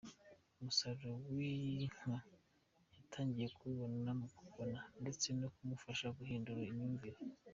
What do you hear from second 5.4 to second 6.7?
kumufasha guhindura